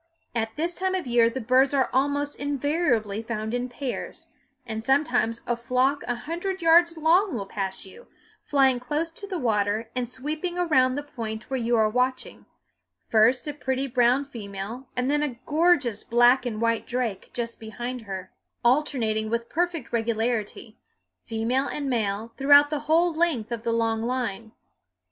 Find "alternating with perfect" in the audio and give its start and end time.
18.65-19.93